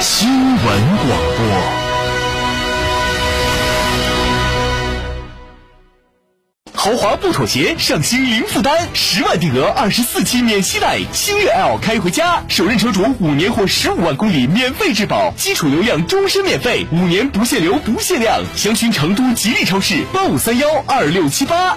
[0.00, 1.44] 新闻广播。
[6.72, 21.76] 豪华不妥协，上新零负担，十万定额，二十四期免息贷，星越 L 开回家，首任车主五年或十五万公里免费质保，基础流量终身免费，五年不限流不限量，详询成都吉利超市八五三幺二六七八。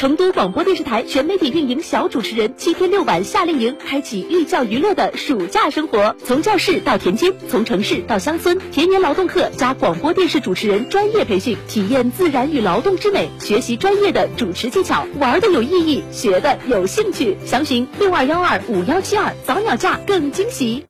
[0.00, 6.16] 成都广播电视台全媒体运营小主持人七天六晚夏令营，开启寓教于乐的暑假生活。
[6.24, 17.36] 从教室到田间，从城市到乡村，田园劳动课加广播电视主持人专业培训，体验自然与劳动之美，学习专业的主持技巧，玩的有意义，学的有兴趣。
[17.44, 20.89] 详询六二幺二五幺七二，早鸟价更惊喜。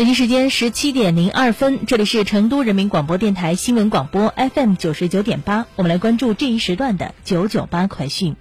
[0.00, 8.34] 北京时间十七点零二分，这里是成都人民广播电台新闻广播 FM 九十九点八，我们来关注这一时段的九九八快讯。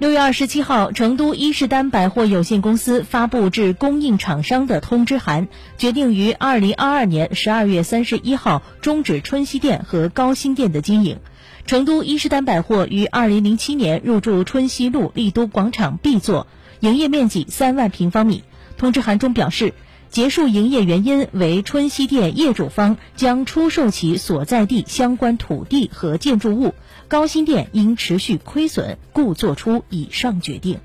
[0.00, 11.20] 六月二十七号，成都伊势丹百货有限公司发布致供应厂商的通知函，决定于二零二二年十二月三十一号终止春熙店和高新店的经营。
[11.64, 16.48] 成都伊势丹百货于二零零七年入驻春熙路丽都广场 B 座，
[16.80, 18.44] 营业面积三万平方米。
[18.76, 19.74] 通知函中表示，
[20.10, 26.74] 结束营业原因为春熙店业主方将出售其所在地相关土地和建筑物，
[27.08, 30.78] 高新店因持续亏损，故作出以上决定。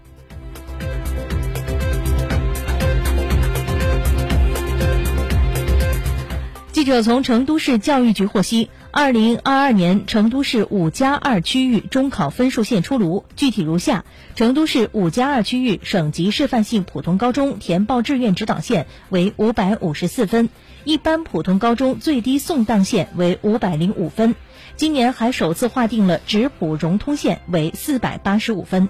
[6.71, 14.05] 记者从成都市教育局获悉，二零二二年成都市五加二区域中考分数线出炉，具体如下：
[14.35, 20.47] 成都市五加二区域省级示范性普通高中填报志愿指导线为五百五十四分，
[20.83, 24.35] 一般普通高中最低送档线为五百零五分。
[24.75, 28.89] 今年还首次划定了直普融通线为四百八十五分。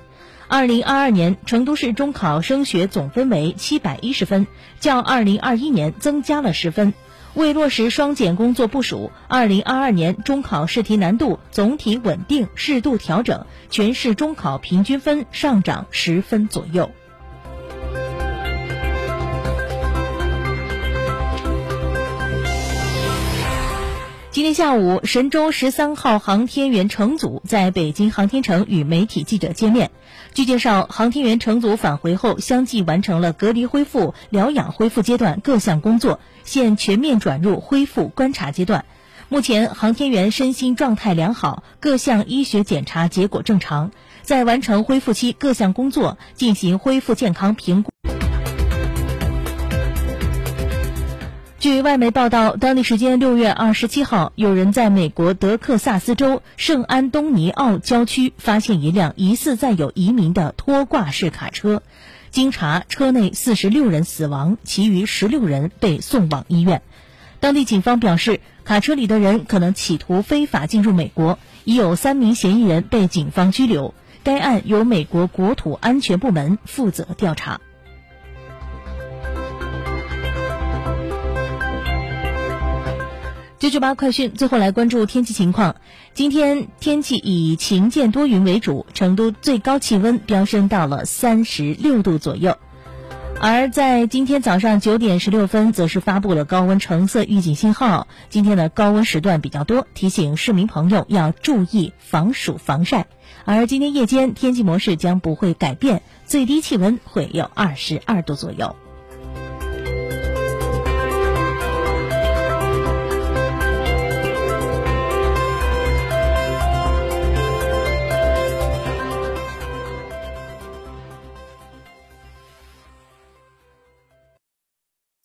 [0.50, 4.48] 二零二二年成都市中考升学总分为七百一十分，
[4.82, 6.94] 较二零二一年增加了十分。
[7.36, 16.92] 为落实双减工作部署，二零二二年中考试题难度总体稳定适度调整，全市中考平均分上涨十分左右。
[24.44, 29.90] 今天下午，神舟十三号航天员乘组在北京航天城与媒体记者见面。
[30.34, 38.84] 据介绍，航天员乘组返回后，相继完成了隔离恢复、疗养恢复阶段各项工作，现全面转入恢复观察阶段。
[39.30, 43.92] 目前，航天员身心状态良好，各项医学检查结果正常，
[44.24, 47.93] 在完成恢复期各项工作，进行恢复健康评估。
[51.64, 61.82] 据外媒报道，当地时间六月二十七号，有人在美国德克萨斯州圣安东尼奥郊区发现一辆疑似载有移民的拖挂式卡车。
[62.32, 66.82] 经查，车内四十六人死亡，其余十六人被送往医院。
[67.40, 73.94] 当地警方表示，卡车里的人可能企图非法进入美国，已有三名嫌疑人被警方拘留。
[74.26, 77.62] 该案由美国国土安全部门负责调查。
[83.64, 85.78] 九九八快讯，最后来关注天气情况。
[86.14, 92.58] 今天天气以晴间多云为主，成都最高气温飙升到了三十六度左右。
[93.40, 98.10] 而在今天早上九点十六分，则是发布了高温橙色预警信号。
[98.30, 103.08] 今天的高温时段比较多，提醒市民朋友要注意防暑防晒。
[103.46, 108.76] 而今天夜间天气模式将不会改变，最低气温会有二十二度左右。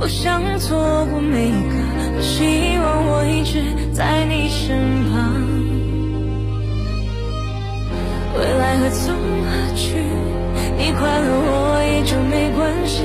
[0.00, 1.74] 不想错过每一个，
[2.14, 3.62] 多希望我一直
[3.92, 5.44] 在你身旁。
[8.34, 9.14] 未来何从
[9.44, 10.00] 何去？
[10.78, 13.04] 你快乐我也就没关系。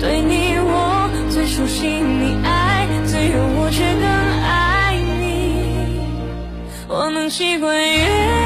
[0.00, 4.04] 对你我最熟悉，你爱最远，我却更
[4.42, 6.00] 爱你。
[6.88, 8.43] 我能习惯远，